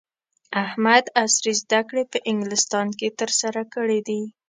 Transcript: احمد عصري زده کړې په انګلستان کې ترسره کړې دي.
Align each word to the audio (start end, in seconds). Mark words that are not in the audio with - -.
احمد 0.65 1.05
عصري 1.23 1.53
زده 1.61 1.81
کړې 1.89 2.03
په 2.11 2.17
انګلستان 2.31 2.87
کې 2.99 3.15
ترسره 3.19 3.63
کړې 3.73 3.99
دي. 4.07 4.21